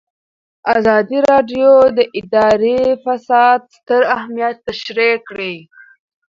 ازادي 0.75 1.17
راډیو 1.29 1.71
د 1.97 1.99
اداري 2.19 2.79
فساد 3.03 3.59
ستر 3.77 4.01
اهميت 4.17 4.55
تشریح 4.67 5.13
کړی. 5.29 5.55